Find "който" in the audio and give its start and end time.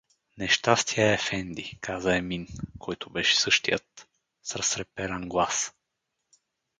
2.79-3.09